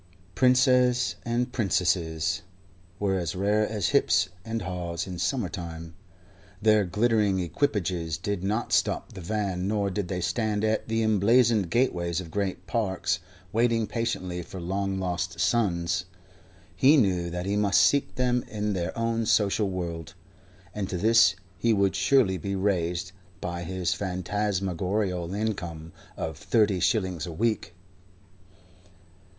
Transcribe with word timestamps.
Princes 0.33 1.13
and 1.25 1.51
princesses 1.53 2.41
were 2.99 3.19
as 3.19 3.35
rare 3.35 3.67
as 3.69 3.89
hips 3.89 4.29
and 4.43 4.63
haws 4.63 5.05
in 5.05 5.19
summer 5.19 5.47
time. 5.47 5.93
Their 6.59 6.85
glittering 6.85 7.39
equipages 7.39 8.17
did 8.17 8.43
not 8.43 8.73
stop 8.73 9.13
the 9.13 9.21
van, 9.21 9.67
nor 9.67 9.91
did 9.91 10.07
they 10.07 10.19
stand 10.19 10.63
at 10.63 10.87
the 10.87 11.03
emblazoned 11.03 11.69
gateways 11.69 12.19
of 12.19 12.31
great 12.31 12.65
parks 12.65 13.19
waiting 13.53 13.85
patiently 13.85 14.41
for 14.41 14.59
long 14.59 14.99
lost 14.99 15.39
sons. 15.39 16.05
He 16.75 16.97
knew 16.97 17.29
that 17.29 17.45
he 17.45 17.55
must 17.55 17.79
seek 17.81 18.15
them 18.15 18.43
in 18.47 18.73
their 18.73 18.97
own 18.97 19.27
social 19.27 19.69
world, 19.69 20.15
and 20.73 20.89
to 20.89 20.97
this 20.97 21.35
he 21.59 21.73
would 21.73 21.95
surely 21.95 22.39
be 22.39 22.55
raised 22.55 23.11
by 23.39 23.61
his 23.61 23.93
phantasmagorial 23.93 25.31
income 25.35 25.93
of 26.17 26.39
thirty 26.39 26.79
shillings 26.79 27.27
a 27.27 27.31
week. 27.31 27.75